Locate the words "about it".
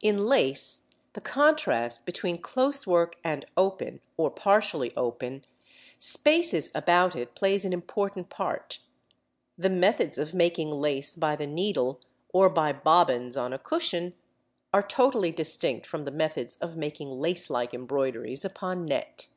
6.72-7.34